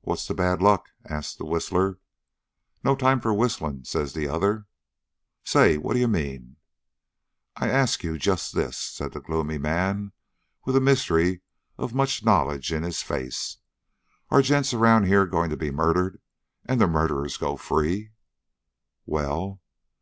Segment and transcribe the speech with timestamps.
[0.00, 1.98] "What's the bad luck?" asks the whistler.
[2.82, 4.66] "No time for whistling," says the other.
[5.44, 6.56] "Say, what you mean?"
[7.54, 10.12] "I ask you just this," said the gloomy man,
[10.64, 11.42] with a mystery
[11.76, 13.58] of much knowledge in his face:
[14.30, 16.22] "Are gents around here going to be murdered,
[16.64, 18.12] and the murderers go free?"
[19.04, 19.60] "Well?"